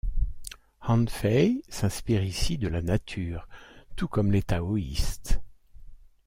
[0.87, 3.47] Han Fei s'inspire ici de la nature,
[3.95, 5.39] tout comme les taoïstes.